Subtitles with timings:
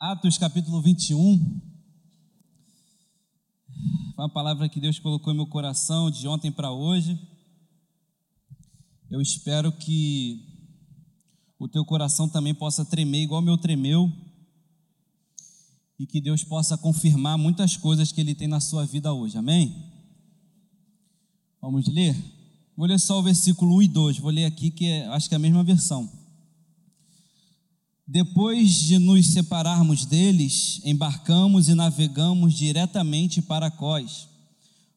[0.00, 1.60] Atos capítulo 21.
[4.14, 7.18] Foi uma palavra que Deus colocou em meu coração de ontem para hoje.
[9.10, 10.40] Eu espero que
[11.58, 14.12] o teu coração também possa tremer igual meu tremeu
[15.98, 19.36] e que Deus possa confirmar muitas coisas que Ele tem na sua vida hoje.
[19.36, 19.84] Amém?
[21.60, 22.16] Vamos ler?
[22.76, 24.18] Vou ler só o versículo 1 e 2.
[24.20, 26.17] Vou ler aqui que é, acho que é a mesma versão.
[28.10, 34.26] Depois de nos separarmos deles, embarcamos e navegamos diretamente para Cós.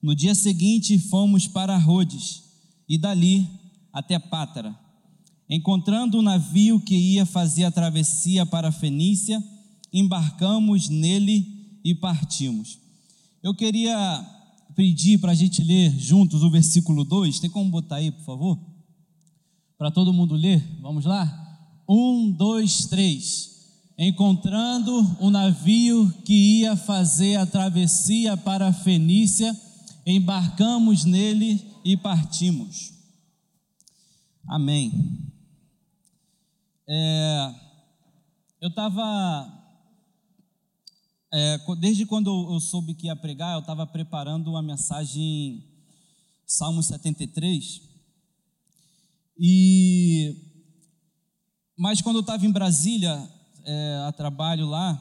[0.02, 2.42] No dia seguinte, fomos para Rhodes
[2.88, 3.50] e dali
[3.92, 4.74] até Pátara.
[5.50, 9.44] Encontrando um navio que ia fazer a travessia para a Fenícia,
[9.92, 12.80] embarcamos nele e partimos.
[13.44, 14.26] Eu queria
[14.74, 17.42] pedir para a gente ler juntos o versículo 2.
[17.42, 18.58] Tem como botar aí, por favor?
[19.78, 20.66] Para todo mundo ler?
[20.82, 21.41] Vamos lá?
[21.94, 23.68] Um, dois, três.
[23.98, 29.54] Encontrando o navio que ia fazer a travessia para a Fenícia,
[30.06, 32.94] embarcamos nele e partimos.
[34.48, 35.30] Amém.
[36.88, 37.56] É,
[38.62, 39.60] eu estava.
[41.34, 45.62] É, desde quando eu soube que ia pregar, eu estava preparando uma mensagem,
[46.46, 47.82] Salmo 73.
[49.38, 50.51] E
[51.78, 53.30] mas quando eu estava em Brasília,
[53.64, 55.00] é, a trabalho lá,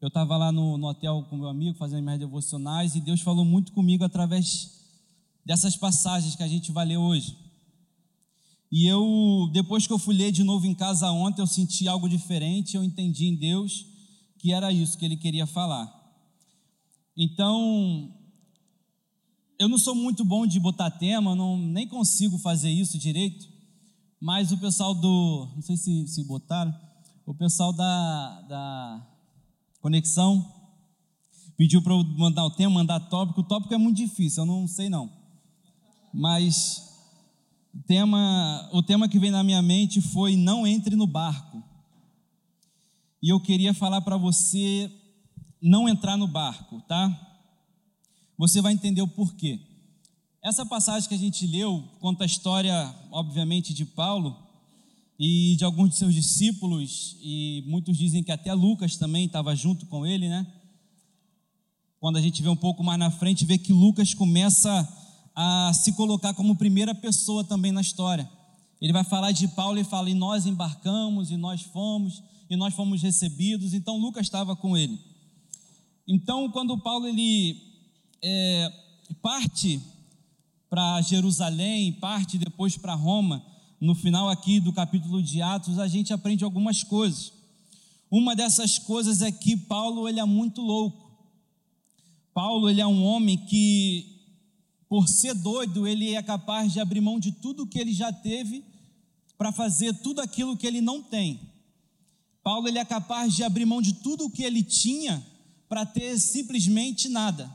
[0.00, 3.44] eu estava lá no, no, hotel com meu amigo, fazendo minhas devocionais, e Deus falou
[3.44, 4.70] muito comigo através
[5.44, 7.36] dessas passagens que a gente vai ler hoje.
[8.70, 12.08] E eu, depois que eu fui ler de novo em casa ontem, eu senti algo
[12.08, 13.86] diferente, eu entendi em Deus
[14.38, 15.90] que era isso que Ele queria falar.
[17.16, 18.12] Então,
[19.58, 23.46] eu não sou muito bom de botar tema, não, nem consigo fazer isso direito,
[24.24, 26.74] mas o pessoal do, não sei se, se botaram,
[27.26, 29.06] o pessoal da, da
[29.82, 30.50] conexão
[31.58, 33.42] pediu para eu mandar o tema, mandar tópico.
[33.42, 35.12] O tópico é muito difícil, eu não sei não.
[36.10, 36.90] Mas
[37.74, 41.62] o tema, o tema que veio na minha mente foi não entre no barco.
[43.22, 44.90] E eu queria falar para você
[45.60, 47.14] não entrar no barco, tá?
[48.38, 49.60] Você vai entender o porquê.
[50.44, 54.36] Essa passagem que a gente leu conta a história, obviamente, de Paulo
[55.18, 59.86] e de alguns de seus discípulos, e muitos dizem que até Lucas também estava junto
[59.86, 60.46] com ele, né?
[61.98, 64.86] Quando a gente vê um pouco mais na frente, vê que Lucas começa
[65.34, 68.30] a se colocar como primeira pessoa também na história.
[68.82, 72.74] Ele vai falar de Paulo e fala: e nós embarcamos, e nós fomos, e nós
[72.74, 73.72] fomos recebidos.
[73.72, 75.00] Então Lucas estava com ele.
[76.06, 77.56] Então, quando Paulo ele
[78.22, 78.70] é,
[79.22, 79.80] parte
[80.74, 83.46] para Jerusalém, parte depois para Roma,
[83.80, 87.32] no final aqui do capítulo de Atos, a gente aprende algumas coisas.
[88.10, 91.16] Uma dessas coisas é que Paulo ele é muito louco.
[92.34, 94.04] Paulo ele é um homem que,
[94.88, 98.64] por ser doido, ele é capaz de abrir mão de tudo que ele já teve
[99.38, 101.38] para fazer tudo aquilo que ele não tem.
[102.42, 105.24] Paulo ele é capaz de abrir mão de tudo o que ele tinha
[105.68, 107.48] para ter simplesmente nada.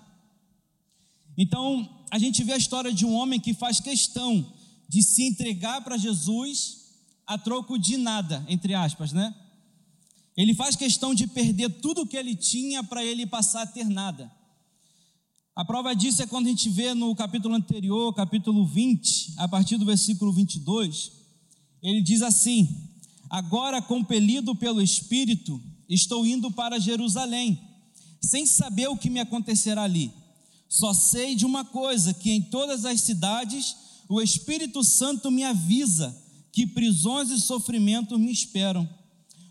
[1.37, 4.53] Então, a gente vê a história de um homem que faz questão
[4.87, 6.77] de se entregar para Jesus
[7.25, 9.33] a troco de nada, entre aspas, né?
[10.35, 13.87] Ele faz questão de perder tudo o que ele tinha para ele passar a ter
[13.87, 14.31] nada.
[15.55, 19.77] A prova disso é quando a gente vê no capítulo anterior, capítulo 20, a partir
[19.77, 21.11] do versículo 22,
[21.83, 22.67] ele diz assim:
[23.29, 27.59] Agora, compelido pelo Espírito, estou indo para Jerusalém,
[28.21, 30.11] sem saber o que me acontecerá ali
[30.69, 33.75] só sei de uma coisa: que em todas as cidades
[34.07, 36.15] o Espírito Santo me avisa
[36.51, 38.87] que prisões e sofrimentos me esperam.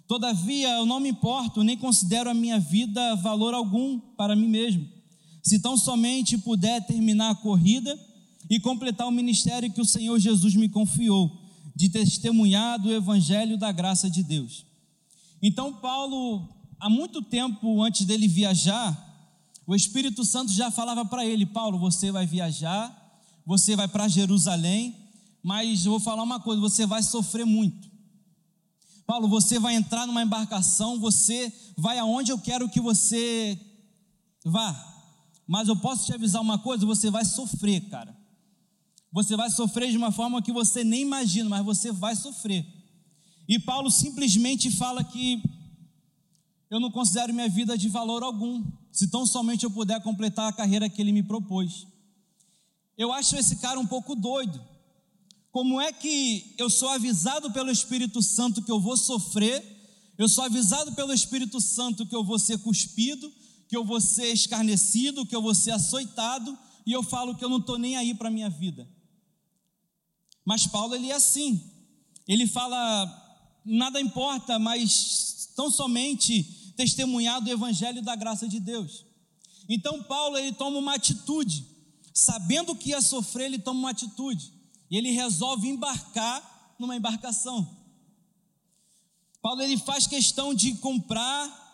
[0.06, 4.89] Todavia, eu não me importo, nem considero a minha vida valor algum para mim mesmo.
[5.43, 7.99] Se tão somente puder terminar a corrida
[8.49, 11.31] e completar o ministério que o Senhor Jesus me confiou,
[11.77, 14.65] de testemunhar do evangelho da graça de Deus.
[15.41, 16.49] Então, Paulo,
[16.81, 19.07] há muito tempo antes dele viajar,
[19.69, 22.91] o Espírito Santo já falava para ele: Paulo, você vai viajar,
[23.44, 24.97] você vai para Jerusalém,
[25.43, 27.87] mas vou falar uma coisa: você vai sofrer muito.
[29.06, 33.61] Paulo, você vai entrar numa embarcação, você vai aonde eu quero que você
[34.43, 34.75] vá.
[35.47, 38.17] Mas eu posso te avisar uma coisa: você vai sofrer, cara.
[39.12, 42.67] Você vai sofrer de uma forma que você nem imagina, mas você vai sofrer.
[43.47, 45.43] E Paulo simplesmente fala que
[46.70, 50.53] eu não considero minha vida de valor algum se tão somente eu puder completar a
[50.53, 51.87] carreira que ele me propôs.
[52.97, 54.61] Eu acho esse cara um pouco doido.
[55.50, 59.76] Como é que eu sou avisado pelo Espírito Santo que eu vou sofrer,
[60.19, 63.32] Eu sou avisado pelo Espírito Santo que eu vou ser cuspido,
[63.69, 67.49] que eu vou ser escarnecido, que eu vou ser açoitado, e eu falo que eu
[67.49, 68.88] não estou nem aí para a minha vida.
[70.44, 71.62] Mas Paulo, ele é assim.
[72.26, 76.43] Ele fala, nada importa, mas tão somente
[76.79, 79.05] testemunhar do evangelho da graça de Deus.
[79.69, 81.67] Então Paulo, ele toma uma atitude.
[82.15, 84.53] Sabendo que ia sofrer, ele toma uma atitude.
[84.89, 87.69] E ele resolve embarcar numa embarcação.
[89.43, 91.67] Paulo ele faz questão de comprar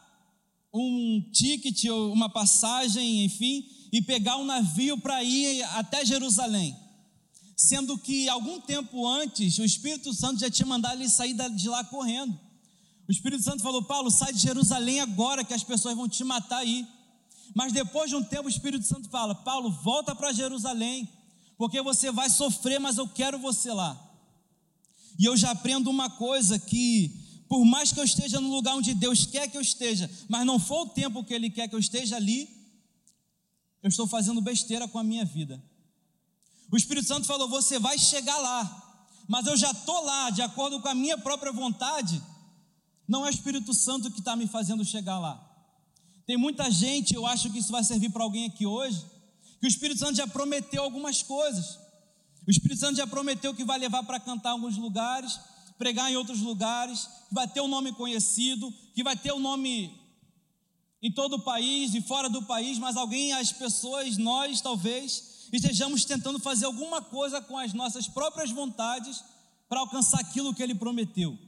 [0.72, 6.74] um ticket ou uma passagem, enfim, e pegar um navio para ir até Jerusalém.
[7.54, 11.84] Sendo que algum tempo antes, o Espírito Santo já tinha mandado ele sair de lá
[11.84, 12.40] correndo.
[13.08, 16.58] O Espírito Santo falou: Paulo, sai de Jerusalém agora, que as pessoas vão te matar
[16.58, 16.86] aí.
[17.54, 21.08] Mas depois de um tempo, o Espírito Santo fala: Paulo, volta para Jerusalém,
[21.56, 24.00] porque você vai sofrer, mas eu quero você lá.
[25.18, 28.94] E eu já aprendo uma coisa: que por mais que eu esteja no lugar onde
[28.94, 31.78] Deus quer que eu esteja, mas não for o tempo que Ele quer que eu
[31.78, 32.48] esteja ali,
[33.82, 35.62] eu estou fazendo besteira com a minha vida.
[36.72, 40.80] O Espírito Santo falou: você vai chegar lá, mas eu já estou lá, de acordo
[40.80, 42.20] com a minha própria vontade.
[43.06, 45.50] Não é o Espírito Santo que está me fazendo chegar lá.
[46.26, 49.04] Tem muita gente, eu acho que isso vai servir para alguém aqui hoje,
[49.60, 51.78] que o Espírito Santo já prometeu algumas coisas.
[52.46, 55.38] O Espírito Santo já prometeu que vai levar para cantar em alguns lugares,
[55.78, 59.40] pregar em outros lugares, que vai ter um nome conhecido, que vai ter o um
[59.40, 59.92] nome
[61.02, 66.04] em todo o país e fora do país, mas alguém, as pessoas, nós talvez, estejamos
[66.06, 69.22] tentando fazer alguma coisa com as nossas próprias vontades
[69.68, 71.38] para alcançar aquilo que ele prometeu.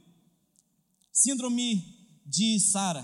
[1.17, 1.83] Síndrome
[2.27, 3.03] de Sara.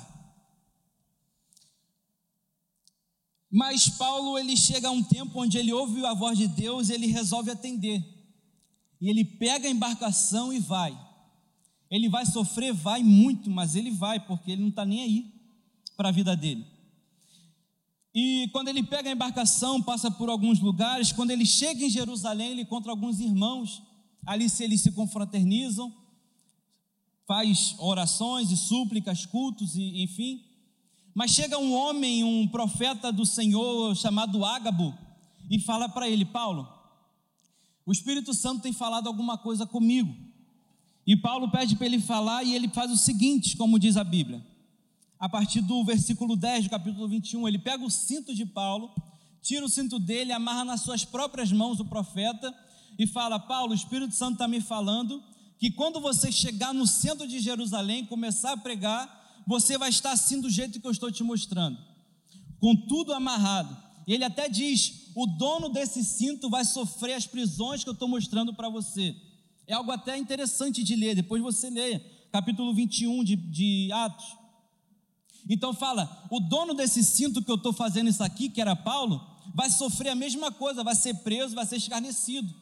[3.49, 6.93] Mas Paulo ele chega a um tempo onde ele ouve a voz de Deus e
[6.93, 8.05] ele resolve atender.
[9.01, 10.95] E ele pega a embarcação e vai.
[11.89, 15.33] Ele vai sofrer, vai muito, mas ele vai, porque ele não está nem aí
[15.97, 16.67] para a vida dele.
[18.13, 22.51] E quando ele pega a embarcação, passa por alguns lugares, quando ele chega em Jerusalém,
[22.51, 23.81] ele encontra alguns irmãos,
[24.23, 26.02] ali se eles se confraternizam,
[27.27, 30.43] faz orações e súplicas, cultos, e, enfim.
[31.13, 34.93] Mas chega um homem, um profeta do Senhor chamado Ágabo,
[35.49, 36.67] e fala para ele: Paulo,
[37.85, 40.15] o Espírito Santo tem falado alguma coisa comigo.
[41.05, 44.45] E Paulo pede para ele falar e ele faz o seguinte, como diz a Bíblia.
[45.19, 48.89] A partir do versículo 10 do capítulo 21, ele pega o cinto de Paulo,
[49.41, 52.53] tira o cinto dele, amarra nas suas próprias mãos o profeta
[52.97, 55.21] e fala: Paulo, o Espírito Santo está me falando
[55.63, 60.41] que quando você chegar no centro de Jerusalém, começar a pregar, você vai estar assim
[60.41, 61.77] do jeito que eu estou te mostrando,
[62.59, 63.73] com tudo amarrado.
[64.05, 68.09] E ele até diz: o dono desse cinto vai sofrer as prisões que eu estou
[68.09, 69.15] mostrando para você.
[69.65, 74.35] É algo até interessante de ler, depois você leia, capítulo 21 de, de Atos.
[75.49, 79.25] Então fala: o dono desse cinto que eu estou fazendo isso aqui, que era Paulo,
[79.55, 82.53] vai sofrer a mesma coisa, vai ser preso, vai ser escarnecido.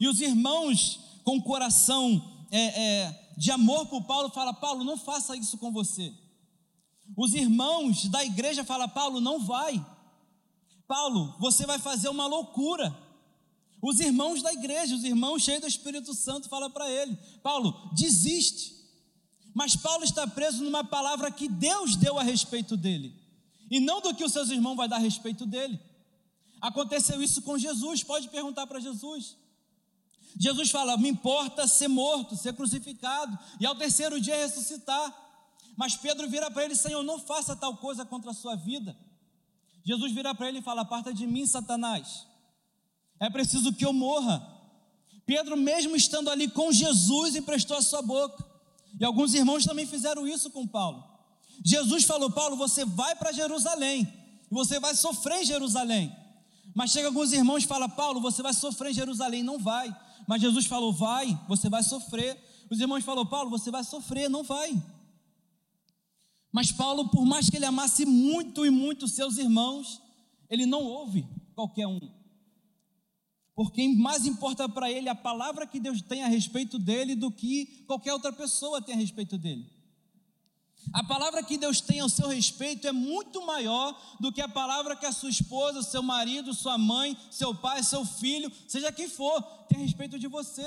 [0.00, 5.36] E os irmãos com coração é, é, de amor por Paulo falam: Paulo, não faça
[5.36, 6.12] isso com você.
[7.16, 9.84] Os irmãos da igreja falam: Paulo, não vai.
[10.86, 12.96] Paulo, você vai fazer uma loucura.
[13.82, 18.74] Os irmãos da igreja, os irmãos cheios do Espírito Santo, falam para ele: Paulo, desiste.
[19.54, 23.14] Mas Paulo está preso numa palavra que Deus deu a respeito dele,
[23.70, 25.80] e não do que os seus irmãos vai dar a respeito dele.
[26.60, 29.36] Aconteceu isso com Jesus, pode perguntar para Jesus.
[30.36, 35.14] Jesus fala: Me importa ser morto, ser crucificado, e ao terceiro dia ressuscitar.
[35.76, 38.96] Mas Pedro vira para ele: Senhor, não faça tal coisa contra a sua vida.
[39.84, 42.26] Jesus vira para ele e fala: Aparta de mim, Satanás
[43.18, 44.54] é preciso que eu morra.
[45.24, 48.44] Pedro, mesmo estando ali com Jesus, emprestou a sua boca.
[48.98, 51.04] E alguns irmãos também fizeram isso com Paulo.
[51.64, 54.06] Jesus falou: Paulo, você vai para Jerusalém,
[54.50, 56.14] e você vai sofrer em Jerusalém.
[56.74, 59.94] Mas chega alguns irmãos e fala: Paulo, você vai sofrer em Jerusalém, não vai.
[60.26, 62.36] Mas Jesus falou: vai, você vai sofrer.
[62.70, 64.80] Os irmãos falaram: Paulo, você vai sofrer, não vai.
[66.52, 70.00] Mas Paulo, por mais que ele amasse muito e muito seus irmãos,
[70.48, 71.98] ele não ouve qualquer um
[73.56, 77.84] porque mais importa para ele a palavra que Deus tem a respeito dele do que
[77.86, 79.66] qualquer outra pessoa tem a respeito dele.
[80.96, 84.96] A palavra que Deus tem ao seu respeito é muito maior do que a palavra
[84.96, 89.42] que a sua esposa, seu marido, sua mãe, seu pai, seu filho, seja quem for,
[89.68, 90.64] tem a respeito de você.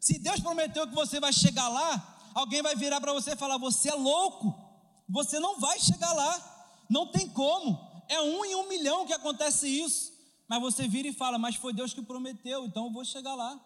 [0.00, 3.58] Se Deus prometeu que você vai chegar lá, alguém vai virar para você e falar:
[3.58, 4.52] Você é louco,
[5.08, 7.78] você não vai chegar lá, não tem como,
[8.08, 10.12] é um em um milhão que acontece isso.
[10.48, 13.56] Mas você vira e fala, mas foi Deus que prometeu, então eu vou chegar lá.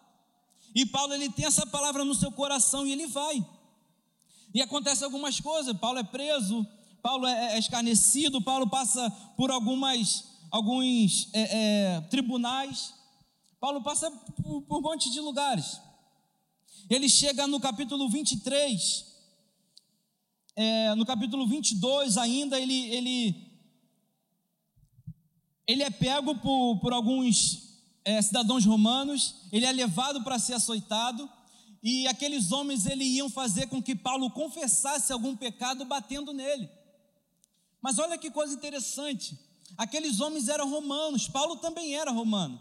[0.75, 3.43] E Paulo ele tem essa palavra no seu coração e ele vai.
[4.55, 5.77] E acontece algumas coisas.
[5.77, 6.65] Paulo é preso,
[7.03, 11.41] Paulo é, é escarnecido, Paulo passa por algumas, alguns é,
[11.97, 12.93] é, tribunais.
[13.59, 15.81] Paulo passa por, por um monte de lugares.
[16.89, 19.05] Ele chega no capítulo 23,
[20.55, 23.51] é, no capítulo 22 ainda, ele, ele,
[25.67, 31.29] ele é pego por, por alguns é, cidadãos romanos, ele é levado para ser açoitado,
[31.85, 36.67] e aqueles homens ele iam fazer com que Paulo confessasse algum pecado batendo nele.
[37.79, 39.37] Mas olha que coisa interessante,
[39.77, 42.59] aqueles homens eram romanos, Paulo também era romano.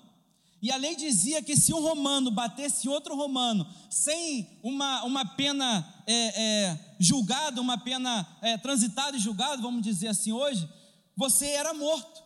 [0.60, 6.04] E a lei dizia que se um romano batesse outro romano sem uma, uma pena
[6.06, 10.68] é, é, julgada, uma pena é, transitada e julgada, vamos dizer assim hoje,
[11.16, 12.22] você era morto.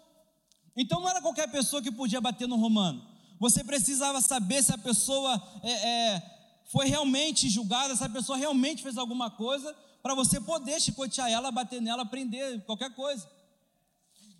[0.77, 3.07] Então não era qualquer pessoa que podia bater no romano.
[3.39, 6.38] Você precisava saber se a pessoa é, é,
[6.69, 11.51] foi realmente julgada, se a pessoa realmente fez alguma coisa, para você poder chicotear ela,
[11.51, 13.29] bater nela, prender, qualquer coisa.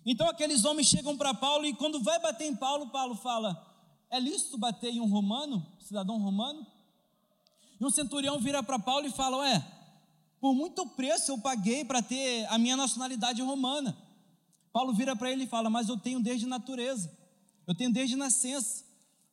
[0.05, 3.59] Então aqueles homens chegam para Paulo e quando vai bater em Paulo, Paulo fala:
[4.09, 6.65] É lícito bater em um romano, cidadão romano?
[7.79, 9.65] E um centurião vira para Paulo e fala: Ué,
[10.39, 13.97] por muito preço eu paguei para ter a minha nacionalidade romana.
[14.71, 17.11] Paulo vira para ele e fala: Mas eu tenho desde natureza,
[17.67, 18.85] eu tenho desde nascença.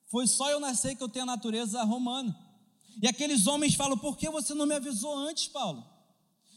[0.06, 2.45] Foi só eu nascer que eu tenho a natureza romana.
[3.00, 5.84] E aqueles homens falam: Por que você não me avisou antes, Paulo?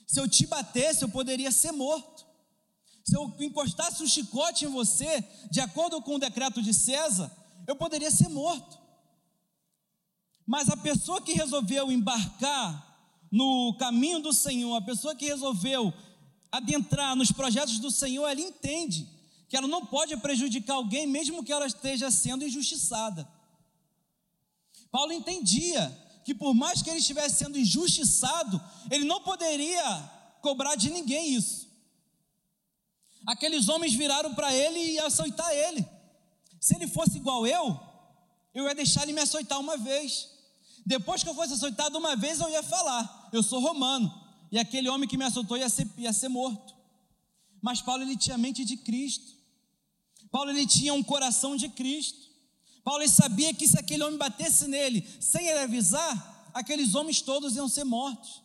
[0.08, 2.26] Se eu te batesse, eu poderia ser morto.
[3.04, 7.32] Se eu encostasse um chicote em você, de acordo com o decreto de César,
[7.68, 8.78] eu poderia ser morto.
[10.46, 12.88] Mas a pessoa que resolveu embarcar
[13.32, 15.94] no caminho do Senhor, a pessoa que resolveu
[16.52, 19.08] adentrar nos projetos do Senhor, ela entende
[19.48, 23.28] que ela não pode prejudicar alguém, mesmo que ela esteja sendo injustiçada.
[24.92, 25.96] Paulo entendia
[26.30, 29.84] que por mais que ele estivesse sendo injustiçado, ele não poderia
[30.44, 31.68] cobrar de ninguém isso.
[33.26, 35.84] Aqueles homens viraram para ele e açoitar ele.
[36.62, 37.80] Se ele fosse igual eu,
[38.54, 40.30] eu ia deixar ele me açoitar uma vez.
[40.86, 44.14] Depois que eu fosse açoitado uma vez, eu ia falar: eu sou romano.
[44.52, 46.76] E aquele homem que me açoitou ia ser, ia ser morto.
[47.60, 49.34] Mas Paulo ele tinha a mente de Cristo.
[50.30, 52.29] Paulo ele tinha um coração de Cristo.
[52.84, 57.68] Paulo sabia que se aquele homem batesse nele sem ele avisar, aqueles homens todos iam
[57.68, 58.42] ser mortos.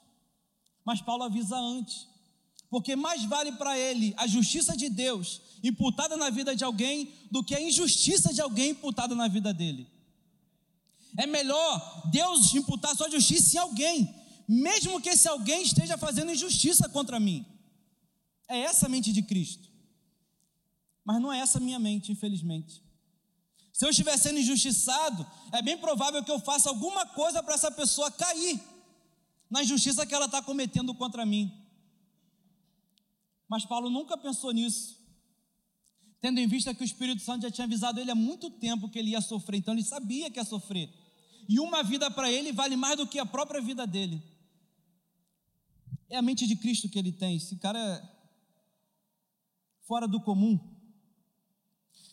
[0.85, 2.07] Mas Paulo avisa antes,
[2.69, 7.43] porque mais vale para ele a justiça de Deus imputada na vida de alguém do
[7.43, 9.89] que a injustiça de alguém imputada na vida dele.
[11.17, 14.15] É melhor Deus imputar sua justiça em alguém,
[14.47, 17.47] mesmo que esse alguém esteja fazendo injustiça contra mim.
[18.47, 19.71] É essa a mente de Cristo.
[21.03, 22.84] Mas não é essa a minha mente, infelizmente.
[23.75, 27.73] Se eu estiver sendo injustiçado, é bem provável que eu faça alguma coisa para essa
[27.73, 28.63] pessoa cair
[29.51, 31.53] na injustiça que ela está cometendo contra mim.
[33.49, 34.97] Mas Paulo nunca pensou nisso,
[36.21, 38.97] tendo em vista que o Espírito Santo já tinha avisado ele há muito tempo que
[38.97, 40.89] ele ia sofrer, então ele sabia que ia sofrer.
[41.49, 44.23] E uma vida para ele vale mais do que a própria vida dele.
[46.09, 47.39] É a mente de Cristo que ele tem.
[47.39, 48.09] Esse cara é
[49.83, 50.61] fora do comum.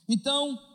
[0.10, 0.71] Então,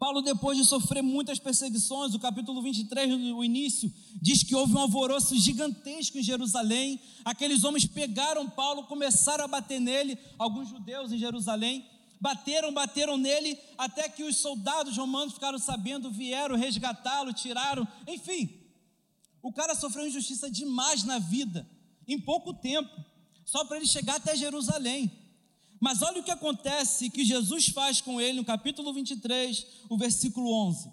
[0.00, 4.78] Paulo, depois de sofrer muitas perseguições, o capítulo 23, no início, diz que houve um
[4.78, 6.98] alvoroço gigantesco em Jerusalém.
[7.22, 11.84] Aqueles homens pegaram Paulo, começaram a bater nele, alguns judeus em Jerusalém,
[12.18, 18.58] bateram, bateram nele, até que os soldados romanos ficaram sabendo, vieram resgatá-lo, tiraram, enfim.
[19.42, 21.68] O cara sofreu injustiça demais na vida,
[22.08, 22.90] em pouco tempo,
[23.44, 25.12] só para ele chegar até Jerusalém.
[25.80, 30.52] Mas olha o que acontece que Jesus faz com ele no capítulo 23, o versículo
[30.68, 30.92] 11.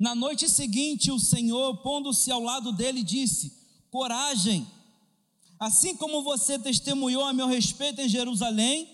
[0.00, 3.56] Na noite seguinte, o Senhor, pondo-se ao lado dele, disse:
[3.88, 4.66] Coragem,
[5.60, 8.88] assim como você testemunhou a meu respeito em Jerusalém,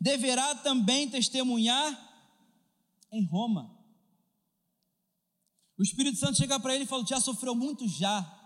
[0.00, 2.06] deverá também testemunhar
[3.12, 3.76] em Roma.
[5.76, 8.37] O Espírito Santo chega para ele e fala: Já sofreu muito já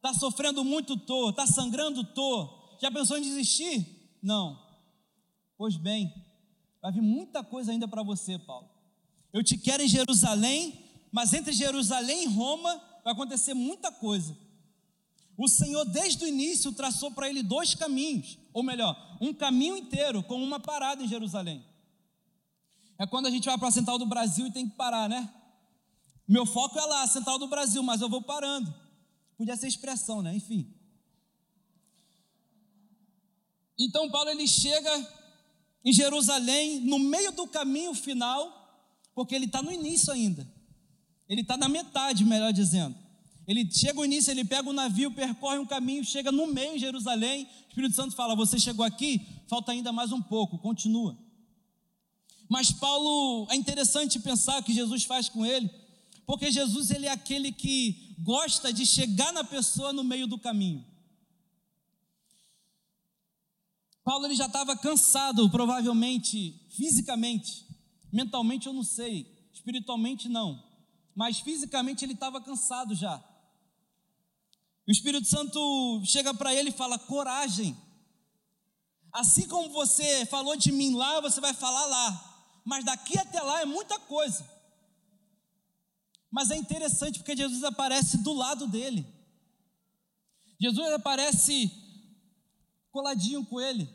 [0.00, 1.28] Está sofrendo muito, tô.
[1.28, 2.48] Está sangrando, tô.
[2.80, 4.16] Já pensou em desistir?
[4.22, 4.58] Não.
[5.58, 6.10] Pois bem,
[6.80, 8.66] vai vir muita coisa ainda para você, Paulo.
[9.30, 14.34] Eu te quero em Jerusalém, mas entre Jerusalém e Roma vai acontecer muita coisa.
[15.36, 20.22] O Senhor, desde o início, traçou para ele dois caminhos, ou melhor, um caminho inteiro
[20.22, 21.62] com uma parada em Jerusalém.
[22.98, 25.30] É quando a gente vai para a Central do Brasil e tem que parar, né?
[26.26, 28.74] Meu foco é lá, a Central do Brasil, mas eu vou parando.
[29.40, 30.36] Podia ser expressão, né?
[30.36, 30.70] Enfim.
[33.78, 35.08] Então Paulo ele chega
[35.82, 40.46] em Jerusalém, no meio do caminho final, porque ele está no início ainda.
[41.26, 42.94] Ele está na metade, melhor dizendo.
[43.46, 46.80] Ele chega no início, ele pega o navio, percorre um caminho, chega no meio de
[46.80, 47.44] Jerusalém.
[47.44, 51.16] O Espírito Santo fala: Você chegou aqui, falta ainda mais um pouco, continua.
[52.46, 55.70] Mas Paulo, é interessante pensar o que Jesus faz com ele,
[56.30, 60.86] porque Jesus ele é aquele que gosta de chegar na pessoa no meio do caminho.
[64.04, 67.66] Paulo ele já estava cansado, provavelmente, fisicamente,
[68.12, 70.62] mentalmente eu não sei, espiritualmente não,
[71.16, 73.16] mas fisicamente ele estava cansado já.
[74.86, 77.76] O Espírito Santo chega para ele e fala: coragem.
[79.12, 83.62] Assim como você falou de mim lá, você vai falar lá, mas daqui até lá
[83.62, 84.59] é muita coisa.
[86.30, 89.06] Mas é interessante porque Jesus aparece do lado dele.
[90.60, 91.70] Jesus aparece
[92.90, 93.88] coladinho com ele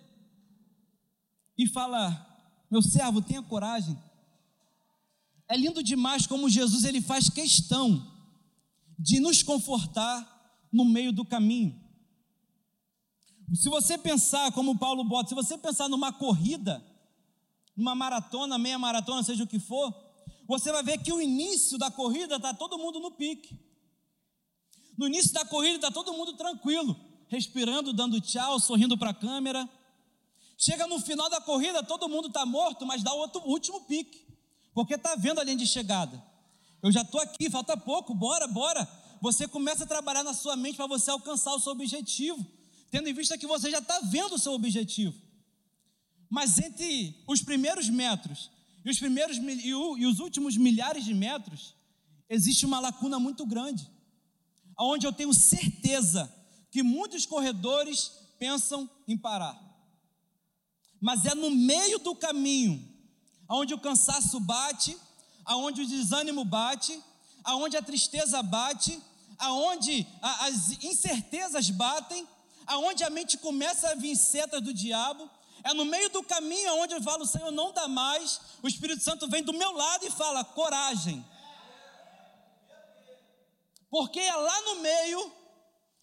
[1.57, 2.11] e fala:
[2.69, 3.97] Meu servo, tenha coragem.
[5.47, 8.11] É lindo demais como Jesus ele faz questão
[8.97, 10.33] de nos confortar
[10.71, 11.79] no meio do caminho.
[13.53, 16.83] Se você pensar, como Paulo bota, se você pensar numa corrida,
[17.77, 19.93] numa maratona, meia maratona, seja o que for,
[20.47, 23.57] você vai ver que o início da corrida está todo mundo no pique.
[24.97, 26.95] No início da corrida está todo mundo tranquilo,
[27.27, 29.67] respirando, dando tchau, sorrindo para a câmera.
[30.57, 34.25] Chega no final da corrida, todo mundo está morto, mas dá o outro, último pique,
[34.73, 36.23] porque está vendo a linha de chegada.
[36.81, 38.87] Eu já estou aqui, falta pouco, bora, bora.
[39.21, 42.45] Você começa a trabalhar na sua mente para você alcançar o seu objetivo,
[42.91, 45.13] tendo em vista que você já está vendo o seu objetivo.
[46.29, 48.51] Mas entre os primeiros metros
[48.85, 51.75] e os primeiros e os últimos milhares de metros,
[52.29, 53.89] existe uma lacuna muito grande,
[54.79, 56.31] onde eu tenho certeza
[56.69, 59.59] que muitos corredores pensam em parar.
[61.01, 62.87] Mas é no meio do caminho,
[63.47, 64.95] aonde o cansaço bate,
[65.43, 67.01] aonde o desânimo bate,
[67.43, 69.01] aonde a tristeza bate,
[69.39, 72.27] aonde as incertezas batem,
[72.67, 75.29] aonde a mente começa a vir setas do diabo,
[75.65, 78.39] é no meio do caminho aonde eu falo, Senhor, não dá mais.
[78.61, 81.25] O Espírito Santo vem do meu lado e fala: coragem.
[83.89, 85.31] Porque é lá no meio,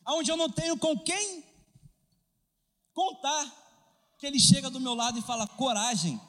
[0.08, 1.44] onde eu não tenho com quem
[2.92, 3.46] contar,
[4.18, 6.20] que ele chega do meu lado e fala: coragem.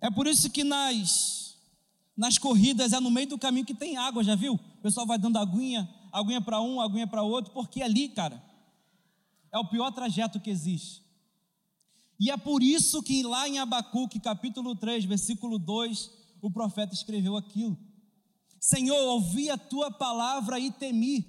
[0.00, 1.54] É por isso que nas,
[2.16, 4.54] nas corridas é no meio do caminho que tem água, já viu?
[4.54, 8.42] O pessoal vai dando aguinha, aguinha para um, aguinha para outro, porque ali, cara,
[9.52, 11.02] é o pior trajeto que existe.
[12.20, 16.10] E é por isso que lá em Abacuque, capítulo 3, versículo 2,
[16.42, 17.78] o profeta escreveu aquilo.
[18.60, 21.26] Senhor, ouvi a tua palavra e temi.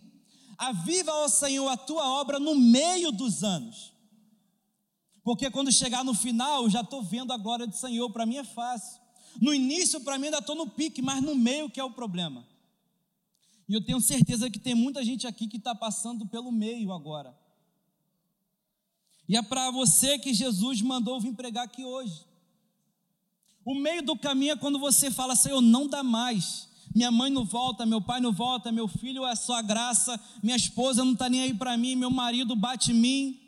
[0.57, 3.93] Aviva, ó Senhor, a tua obra no meio dos anos.
[5.23, 8.37] Porque quando chegar no final, eu já estou vendo a glória do Senhor, para mim
[8.37, 8.99] é fácil.
[9.39, 12.45] No início, para mim, ainda estou no pique, mas no meio que é o problema.
[13.67, 17.37] E eu tenho certeza que tem muita gente aqui que está passando pelo meio agora.
[19.29, 22.25] E é para você que Jesus mandou vir pregar aqui hoje.
[23.63, 26.67] O meio do caminho é quando você fala, Senhor, não dá mais.
[26.95, 31.05] Minha mãe não volta, meu pai não volta, meu filho é só graça, minha esposa
[31.05, 33.39] não está nem aí para mim, meu marido bate em mim.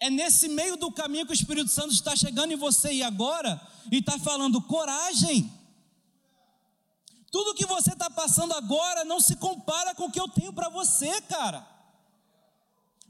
[0.00, 3.60] É nesse meio do caminho que o Espírito Santo está chegando em você e agora
[3.92, 5.52] e está falando: coragem.
[7.30, 10.70] Tudo que você está passando agora não se compara com o que eu tenho para
[10.70, 11.73] você, cara.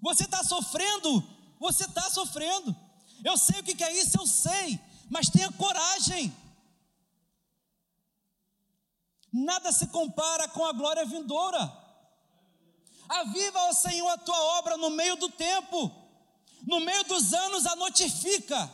[0.04, 1.10] Você está sofrendo,
[1.58, 2.76] você está sofrendo.
[3.24, 4.78] Eu sei o que é isso, eu sei,
[5.10, 6.34] mas tenha coragem.
[9.32, 11.60] Nada se compara com a glória vindoura.
[13.08, 16.04] Aviva, ó Senhor, a tua obra no meio do tempo
[16.66, 18.70] no meio dos anos a notifica.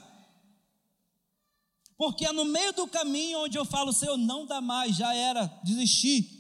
[1.96, 5.46] Porque é no meio do caminho onde eu falo, Senhor, não dá mais, já era,
[5.62, 6.39] desisti.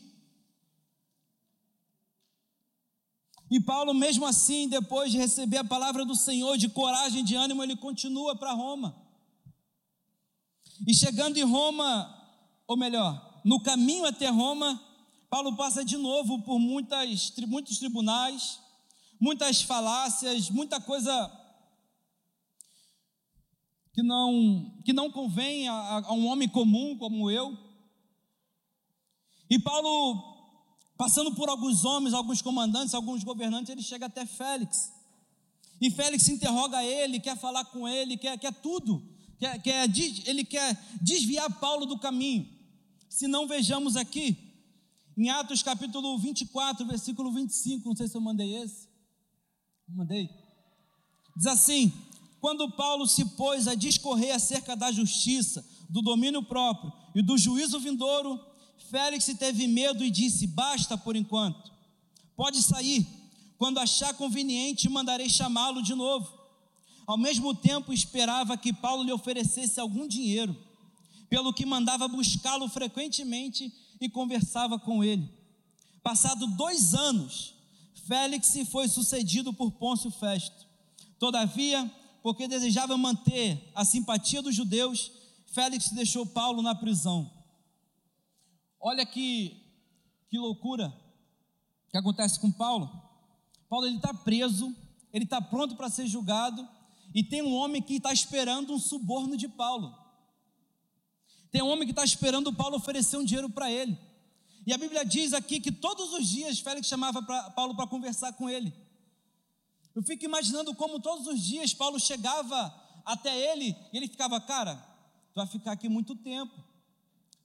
[3.50, 7.64] E Paulo, mesmo assim, depois de receber a palavra do Senhor, de coragem, de ânimo,
[7.64, 8.96] ele continua para Roma.
[10.86, 12.16] E chegando em Roma,
[12.66, 14.80] ou melhor, no caminho até Roma,
[15.28, 18.60] Paulo passa de novo por muitas, muitos tribunais,
[19.20, 21.12] muitas falácias, muita coisa
[23.92, 25.74] que não, que não convém a,
[26.06, 27.58] a um homem comum como eu.
[29.50, 30.29] E Paulo,
[31.00, 34.92] passando por alguns homens, alguns comandantes, alguns governantes, ele chega até Félix.
[35.80, 39.02] E Félix interroga ele, quer falar com ele, quer, quer tudo.
[39.38, 39.88] Quer, quer,
[40.26, 42.46] ele quer desviar Paulo do caminho.
[43.08, 44.36] Se não, vejamos aqui,
[45.16, 48.86] em Atos capítulo 24, versículo 25, não sei se eu mandei esse.
[49.88, 50.28] Mandei.
[51.34, 51.90] Diz assim:
[52.42, 57.80] quando Paulo se pôs a discorrer acerca da justiça, do domínio próprio e do juízo
[57.80, 58.38] vindouro,
[58.90, 61.72] Félix teve medo e disse: Basta por enquanto,
[62.36, 63.06] pode sair.
[63.56, 66.40] Quando achar conveniente, mandarei chamá-lo de novo.
[67.06, 70.56] Ao mesmo tempo, esperava que Paulo lhe oferecesse algum dinheiro,
[71.28, 75.28] pelo que mandava buscá-lo frequentemente e conversava com ele.
[76.02, 77.54] Passado dois anos,
[78.06, 80.66] Félix foi sucedido por Pôncio Festo.
[81.18, 81.88] Todavia,
[82.22, 85.12] porque desejava manter a simpatia dos judeus,
[85.46, 87.39] Félix deixou Paulo na prisão.
[88.80, 89.62] Olha que,
[90.30, 90.92] que loucura
[91.90, 92.88] que acontece com Paulo.
[93.68, 94.74] Paulo ele está preso,
[95.12, 96.66] ele está pronto para ser julgado,
[97.14, 99.94] e tem um homem que está esperando um suborno de Paulo.
[101.50, 103.98] Tem um homem que está esperando Paulo oferecer um dinheiro para ele.
[104.66, 108.32] E a Bíblia diz aqui que todos os dias Félix chamava pra, Paulo para conversar
[108.34, 108.72] com ele.
[109.94, 112.72] Eu fico imaginando como todos os dias Paulo chegava
[113.04, 114.76] até ele e ele ficava, cara,
[115.32, 116.69] tu vai ficar aqui muito tempo.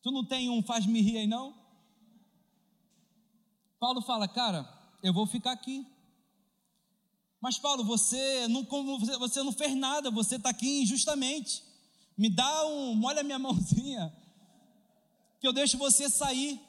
[0.06, 1.56] Tu não tem um faz-me rir aí não?
[3.80, 4.64] Paulo fala, cara,
[5.02, 5.84] eu vou ficar aqui.
[7.42, 8.64] Mas Paulo, você não,
[9.18, 11.64] você não fez nada, você está aqui injustamente.
[12.16, 14.16] Me dá um, molha minha mãozinha,
[15.42, 16.62] que eu deixo você sair.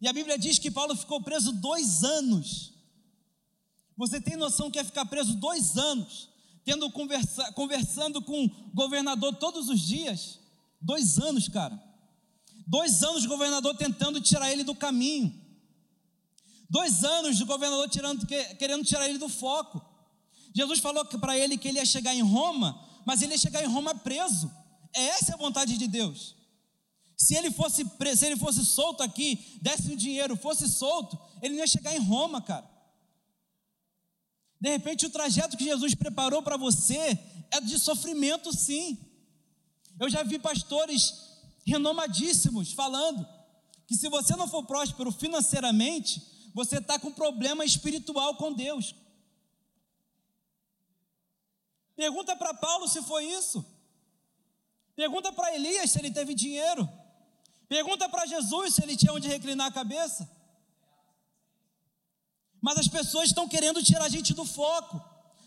[0.00, 2.72] E a Bíblia diz que Paulo ficou preso dois anos.
[3.96, 6.28] Você tem noção que é ficar preso dois anos,
[6.64, 10.40] tendo conversa, conversando com o governador todos os dias?
[10.80, 11.85] Dois anos, cara.
[12.66, 15.32] Dois anos o governador tentando tirar ele do caminho.
[16.68, 19.80] Dois anos o governador tirando, querendo tirar ele do foco.
[20.52, 23.68] Jesus falou para ele que ele ia chegar em Roma, mas ele ia chegar em
[23.68, 24.50] Roma preso.
[24.92, 26.34] É essa a vontade de Deus.
[27.16, 27.84] Se ele fosse
[28.16, 32.00] se ele fosse solto aqui, desse o dinheiro, fosse solto, ele não ia chegar em
[32.00, 32.68] Roma, cara.
[34.60, 37.18] De repente, o trajeto que Jesus preparou para você
[37.50, 38.98] é de sofrimento, sim.
[40.00, 41.25] Eu já vi pastores
[41.66, 43.26] renomadíssimos falando
[43.86, 46.22] que se você não for próspero financeiramente,
[46.54, 48.94] você está com problema espiritual com Deus.
[51.94, 53.64] Pergunta para Paulo se foi isso.
[54.94, 56.88] Pergunta para Elias se ele teve dinheiro.
[57.68, 60.28] Pergunta para Jesus se ele tinha onde reclinar a cabeça.
[62.60, 65.02] Mas as pessoas estão querendo tirar a gente do foco.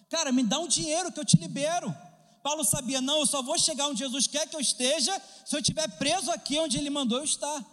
[0.09, 1.95] Cara, me dá um dinheiro que eu te libero.
[2.41, 5.59] Paulo sabia, não, eu só vou chegar onde Jesus quer que eu esteja se eu
[5.59, 7.65] estiver preso aqui onde ele mandou eu estar.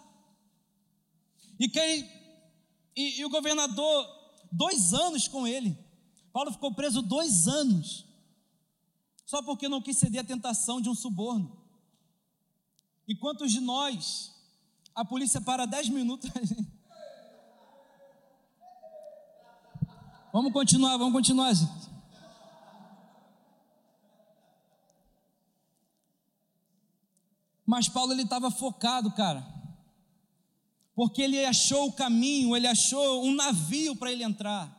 [1.59, 1.79] E, que
[2.95, 4.07] e, e o governador,
[4.51, 5.77] dois anos com ele.
[6.33, 8.05] Paulo ficou preso dois anos,
[9.25, 11.65] só porque não quis ceder à tentação de um suborno.
[13.07, 14.37] E quantos de nós
[14.97, 16.27] a polícia para 10 minutos.
[20.33, 21.96] vamos continuar, vamos continuar, gente.
[27.67, 29.45] Mas Paulo ele estava focado, cara.
[30.95, 34.73] Porque ele achou o caminho, ele achou um navio para ele entrar.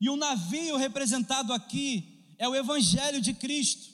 [0.00, 3.88] E o navio representado aqui é o evangelho de Cristo.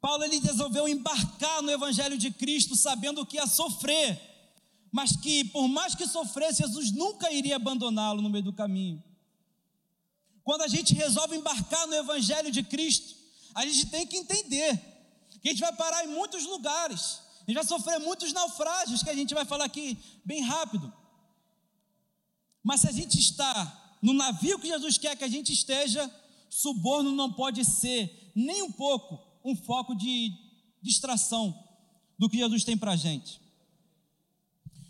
[0.00, 4.20] Paulo ele resolveu embarcar no evangelho de Cristo sabendo que ia sofrer,
[4.90, 9.02] mas que por mais que sofresse, Jesus nunca iria abandoná-lo no meio do caminho.
[10.42, 13.14] Quando a gente resolve embarcar no evangelho de Cristo,
[13.54, 14.89] a gente tem que entender
[15.40, 19.10] que a gente vai parar em muitos lugares, a gente vai sofrer muitos naufrágios que
[19.10, 20.92] a gente vai falar aqui bem rápido.
[22.62, 26.10] Mas se a gente está no navio que Jesus quer que a gente esteja,
[26.48, 30.32] suborno não pode ser nem um pouco um foco de
[30.82, 31.58] distração
[32.18, 33.40] do que Jesus tem para a gente.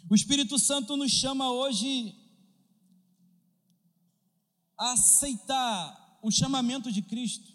[0.09, 2.17] O Espírito Santo nos chama hoje
[4.77, 7.50] a aceitar o chamamento de Cristo.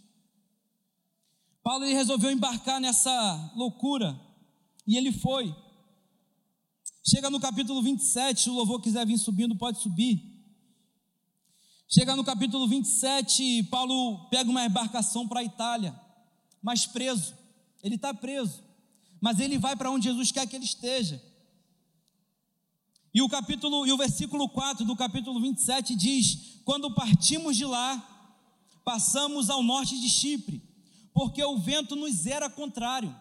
[1.65, 4.17] Paulo ele resolveu embarcar nessa loucura
[4.87, 5.53] e ele foi.
[7.03, 10.23] Chega no capítulo 27, se o louvor quiser vir subindo, pode subir.
[11.89, 16.05] Chega no capítulo 27, Paulo pega uma embarcação para a Itália
[16.65, 17.35] mas preso.
[17.83, 18.63] Ele está preso,
[19.21, 21.21] mas ele vai para onde Jesus quer que ele esteja.
[23.13, 28.03] E o capítulo e o versículo 4 do capítulo 27 diz: Quando partimos de lá,
[28.83, 30.64] passamos ao norte de Chipre,
[31.15, 33.15] porque o vento nos era contrário.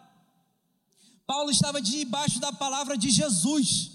[1.25, 3.93] Paulo estava debaixo da palavra de Jesus.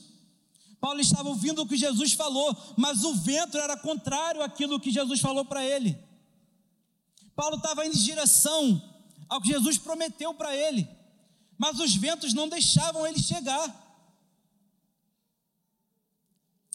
[0.80, 5.20] Paulo estava ouvindo o que Jesus falou, mas o vento era contrário àquilo que Jesus
[5.20, 6.02] falou para ele.
[7.36, 8.82] Paulo estava indo em direção
[9.28, 10.88] ao que Jesus prometeu para ele,
[11.58, 13.68] mas os ventos não deixavam ele chegar.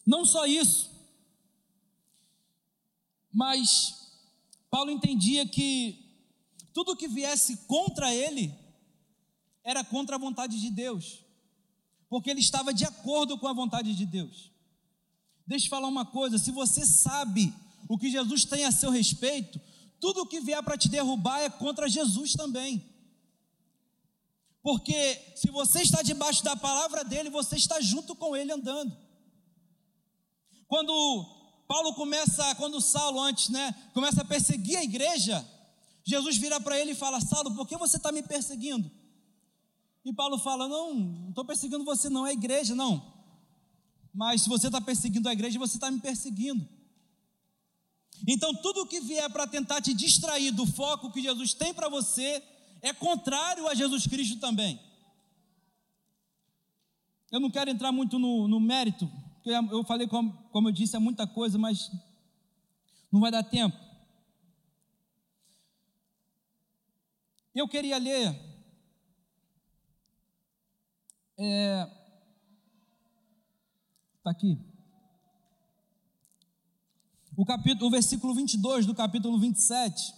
[0.04, 0.90] Não só isso,
[3.32, 4.12] mas
[4.70, 6.03] Paulo entendia que
[6.74, 8.52] tudo que viesse contra ele
[9.62, 11.22] era contra a vontade de Deus.
[12.06, 14.52] porque ele estava de acordo com a vontade de Deus.
[15.46, 17.52] Deixa eu falar uma coisa: se você sabe
[17.88, 19.60] o que Jesus tem a seu respeito,
[19.98, 22.84] tudo que vier para te derrubar é contra Jesus também.
[24.62, 28.96] Porque se você está debaixo da palavra dele, você está junto com ele andando.
[30.68, 30.92] Quando
[31.66, 35.46] Paulo começa, quando Saulo antes, né, começa a perseguir a igreja,
[36.04, 38.90] Jesus vira para ele e fala: Saulo, por que você está me perseguindo?
[40.04, 43.14] E Paulo fala: Não, não estou perseguindo você, não, é a igreja, não.
[44.12, 46.68] Mas se você está perseguindo a igreja, você está me perseguindo.
[48.28, 52.42] Então, tudo que vier para tentar te distrair do foco que Jesus tem para você,
[52.80, 54.78] é contrário a Jesus Cristo também.
[57.32, 60.94] Eu não quero entrar muito no, no mérito, porque eu falei, como, como eu disse,
[60.94, 61.90] é muita coisa, mas
[63.10, 63.76] não vai dar tempo.
[67.54, 68.34] Eu queria ler.
[71.38, 72.04] É,
[74.24, 74.58] Está aqui.
[77.36, 80.14] O, capítulo, o versículo 22 do capítulo 27.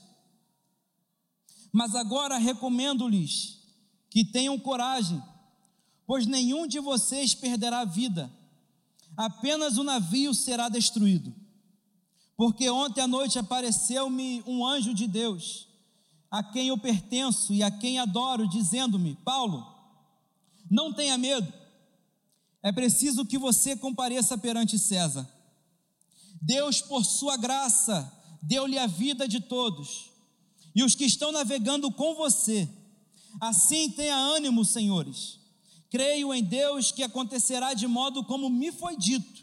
[1.73, 3.59] Mas agora recomendo-lhes
[4.09, 5.21] que tenham coragem,
[6.07, 8.33] pois nenhum de vocês perderá a vida,
[9.17, 11.35] apenas o navio será destruído.
[12.37, 15.67] Porque ontem à noite apareceu-me um anjo de Deus,
[16.37, 19.67] a quem eu pertenço e a quem adoro, dizendo-me: Paulo,
[20.71, 21.51] não tenha medo,
[22.63, 25.27] é preciso que você compareça perante César.
[26.43, 30.11] Deus, por sua graça, deu-lhe a vida de todos
[30.75, 32.69] e os que estão navegando com você.
[33.41, 35.41] Assim tenha ânimo, senhores.
[35.89, 39.43] Creio em Deus que acontecerá de modo como me foi dito.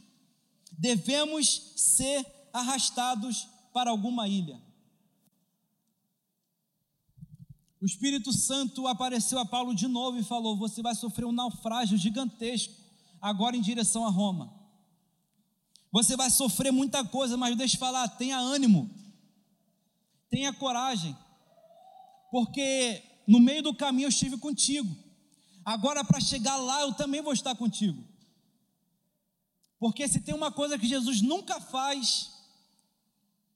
[0.72, 4.62] Devemos ser arrastados para alguma ilha.
[7.84, 11.98] O Espírito Santo apareceu a Paulo de novo e falou: Você vai sofrer um naufrágio
[11.98, 12.74] gigantesco,
[13.22, 14.54] agora em direção a Roma.
[15.92, 18.90] Você vai sofrer muita coisa, mas deixa eu falar: tenha ânimo,
[20.30, 21.14] tenha coragem,
[22.32, 24.96] porque no meio do caminho eu estive contigo.
[25.66, 28.02] Agora, para chegar lá, eu também vou estar contigo.
[29.78, 32.32] Porque se tem uma coisa que Jesus nunca faz,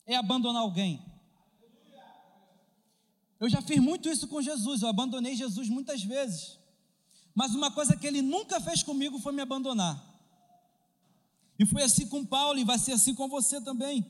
[0.05, 1.01] é abandonar alguém.
[3.39, 6.57] Eu já fiz muito isso com Jesus, eu abandonei Jesus muitas vezes.
[7.35, 10.03] Mas uma coisa que ele nunca fez comigo foi me abandonar.
[11.59, 14.05] E foi assim com Paulo, e vai ser assim com você também.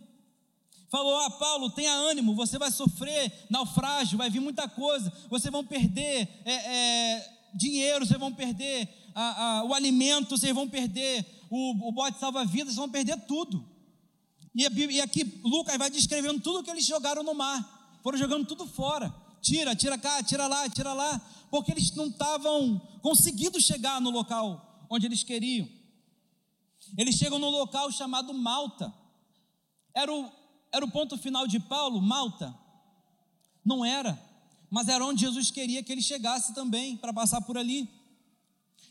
[0.90, 5.66] Falou: Ah, Paulo, tenha ânimo, você vai sofrer naufrágio, vai vir muita coisa, vocês vão
[5.66, 11.90] perder é, é, dinheiro, vocês vão perder a, a, o alimento, vocês vão perder o,
[11.90, 13.66] o bote salva-vidas, vão perder tudo.
[14.56, 17.77] E, e aqui Lucas vai descrevendo tudo que eles jogaram no mar,
[18.08, 19.14] foram jogando tudo fora.
[19.42, 21.20] Tira, tira cá, tira lá, tira lá,
[21.52, 25.68] porque eles não estavam conseguindo chegar no local onde eles queriam.
[26.98, 28.94] Eles chegam no local chamado Malta.
[29.94, 30.32] Era o,
[30.72, 32.58] era o ponto final de Paulo, Malta?
[33.66, 34.18] Não era,
[34.70, 37.90] mas era onde Jesus queria que ele chegasse também, para passar por ali.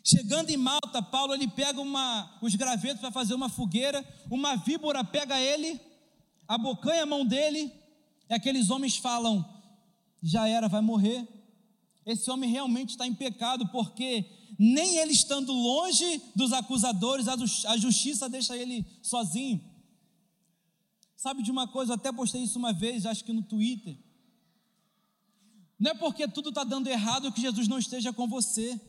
[0.05, 5.03] Chegando em Malta, Paulo ele pega uma, os gravetos para fazer uma fogueira, uma víbora
[5.03, 5.81] pega ele,
[6.47, 7.73] abocanha a mão dele,
[8.29, 9.45] e aqueles homens falam:
[10.23, 11.27] já era, vai morrer.
[12.05, 14.25] Esse homem realmente está em pecado, porque
[14.59, 19.61] nem ele estando longe dos acusadores, a justiça deixa ele sozinho.
[21.17, 23.99] Sabe de uma coisa, eu até postei isso uma vez, acho que no Twitter.
[25.79, 28.81] Não é porque tudo está dando errado que Jesus não esteja com você.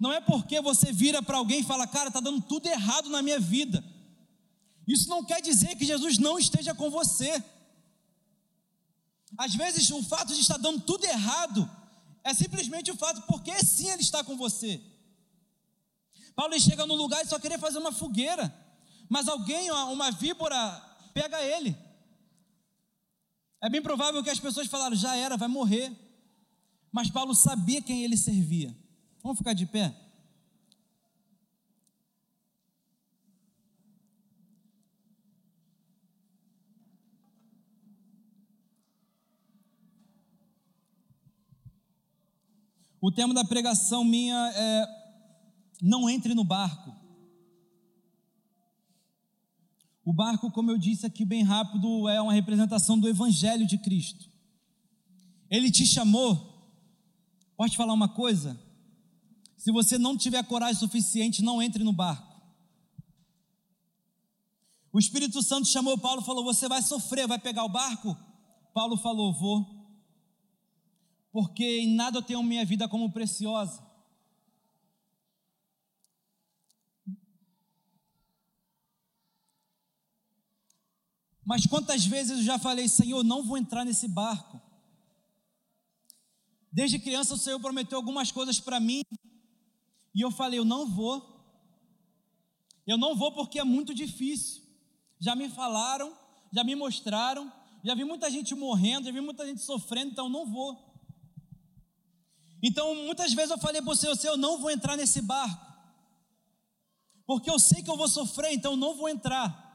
[0.00, 3.22] Não é porque você vira para alguém e fala, cara, está dando tudo errado na
[3.22, 3.84] minha vida.
[4.86, 7.42] Isso não quer dizer que Jesus não esteja com você.
[9.36, 11.68] Às vezes o fato de estar dando tudo errado
[12.24, 14.80] é simplesmente o fato porque sim ele está com você.
[16.34, 18.54] Paulo chega no lugar e só queria fazer uma fogueira
[19.08, 20.56] mas alguém, uma víbora,
[21.14, 21.76] pega ele.
[23.60, 25.90] É bem provável que as pessoas falaram: já era, vai morrer.
[26.92, 28.76] Mas Paulo sabia quem ele servia.
[29.22, 29.94] Vamos ficar de pé?
[43.00, 44.86] O tema da pregação minha é:
[45.80, 46.94] não entre no barco.
[50.04, 54.26] O barco, como eu disse aqui bem rápido, é uma representação do Evangelho de Cristo.
[55.50, 56.56] Ele te chamou.
[57.56, 58.58] Pode falar uma coisa?
[59.56, 62.40] Se você não tiver coragem suficiente, não entre no barco.
[64.92, 68.16] O Espírito Santo chamou Paulo e falou: Você vai sofrer, vai pegar o barco?
[68.72, 69.77] Paulo falou: Vou,
[71.30, 73.86] porque em nada eu tenho minha vida como preciosa.
[81.44, 84.60] Mas quantas vezes eu já falei, Senhor, não vou entrar nesse barco.
[86.70, 89.02] Desde criança o Senhor prometeu algumas coisas para mim,
[90.14, 91.38] e eu falei, eu não vou.
[92.86, 94.62] Eu não vou porque é muito difícil.
[95.18, 96.14] Já me falaram,
[96.52, 97.52] já me mostraram,
[97.84, 100.87] já vi muita gente morrendo, já vi muita gente sofrendo, então não vou.
[102.62, 105.66] Então, muitas vezes eu falei para Senhor, eu não vou entrar nesse barco,
[107.26, 109.66] porque eu sei que eu vou sofrer, então não vou entrar.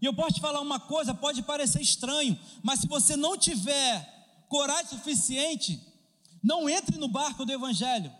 [0.00, 4.12] E eu posso te falar uma coisa, pode parecer estranho, mas se você não tiver
[4.48, 5.80] coragem suficiente,
[6.42, 8.12] não entre no barco do Evangelho.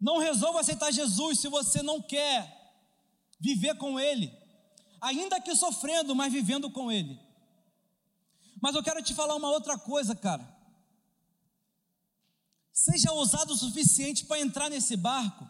[0.00, 2.56] Não resolva aceitar Jesus se você não quer
[3.40, 4.32] viver com Ele,
[5.00, 7.18] ainda que sofrendo, mas vivendo com Ele.
[8.60, 10.57] Mas eu quero te falar uma outra coisa, cara.
[12.78, 15.44] Seja ousado o suficiente para entrar nesse barco.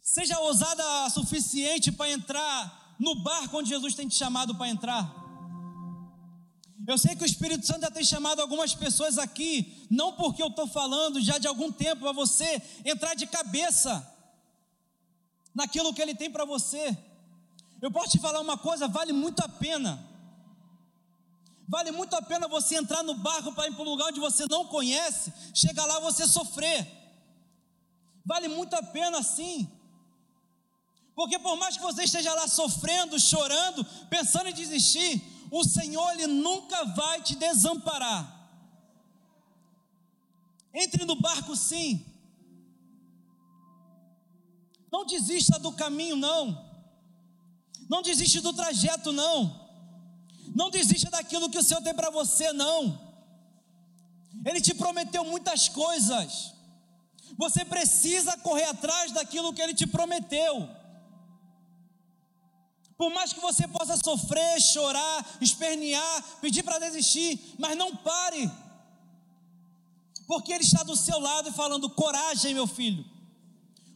[0.00, 5.14] Seja ousada o suficiente para entrar no barco onde Jesus tem te chamado para entrar.
[6.88, 10.48] Eu sei que o Espírito Santo já tem chamado algumas pessoas aqui, não porque eu
[10.48, 13.92] estou falando já de algum tempo, para você entrar de cabeça
[15.54, 16.96] naquilo que Ele tem para você.
[17.82, 20.09] Eu posso te falar uma coisa: vale muito a pena.
[21.70, 24.44] Vale muito a pena você entrar no barco para ir para um lugar onde você
[24.50, 26.84] não conhece, chegar lá você sofrer.
[28.26, 29.70] Vale muito a pena sim.
[31.14, 36.26] Porque por mais que você esteja lá sofrendo, chorando, pensando em desistir, o Senhor ele
[36.26, 38.50] nunca vai te desamparar.
[40.74, 42.04] Entre no barco sim.
[44.90, 46.68] Não desista do caminho não.
[47.88, 49.59] Não desista do trajeto não.
[50.54, 53.08] Não desista daquilo que o Senhor tem para você não.
[54.44, 56.52] Ele te prometeu muitas coisas.
[57.36, 60.68] Você precisa correr atrás daquilo que ele te prometeu.
[63.00, 68.50] Por mais que você possa sofrer, chorar, espernear, pedir para desistir, mas não pare.
[70.26, 73.02] Porque Ele está do seu lado e falando: coragem, meu filho,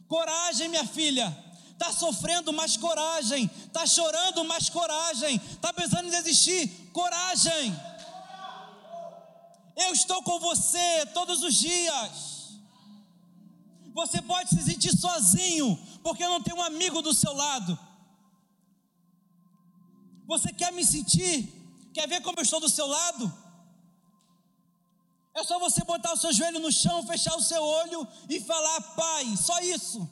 [0.07, 1.44] coragem, minha filha.
[1.75, 3.51] Está sofrendo, mas coragem.
[3.67, 5.35] Está chorando, mas coragem.
[5.35, 7.77] Está pensando em desistir, coragem.
[9.75, 12.55] Eu estou com você todos os dias.
[13.93, 17.77] Você pode se sentir sozinho, porque não tem um amigo do seu lado.
[20.25, 21.53] Você quer me sentir?
[21.93, 23.31] Quer ver como eu estou do seu lado?
[25.33, 28.79] É só você botar o seu joelho no chão, fechar o seu olho e falar,
[28.95, 30.09] Pai, só isso.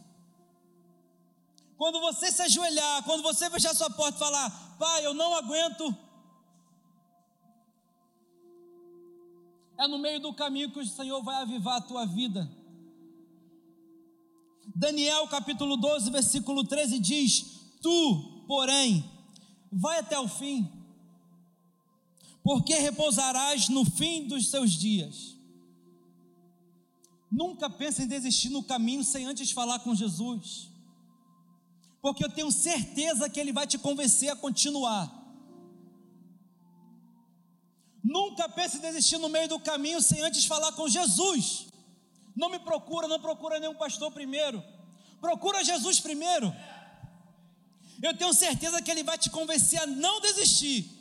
[1.78, 5.96] Quando você se ajoelhar, quando você fechar sua porta e falar, Pai, eu não aguento.
[9.78, 12.50] É no meio do caminho que o Senhor vai avivar a tua vida.
[14.76, 19.04] Daniel capítulo 12, versículo 13 diz: Tu, porém,
[19.72, 20.72] vai até o fim,
[22.44, 25.36] porque repousarás no fim dos seus dias.
[27.32, 30.70] Nunca pense em desistir no caminho sem antes falar com Jesus,
[32.04, 35.12] porque eu tenho certeza que Ele vai te convencer a continuar.
[38.04, 41.68] Nunca pense em desistir no meio do caminho sem antes falar com Jesus.
[42.36, 44.62] Não me procura, não procura nenhum pastor primeiro.
[45.20, 46.54] Procura Jesus primeiro
[48.02, 50.92] eu tenho certeza que Ele vai te convencer a não desistir,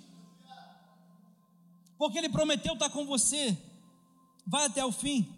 [1.99, 3.57] porque Ele prometeu estar com você,
[4.47, 5.29] vai até o fim.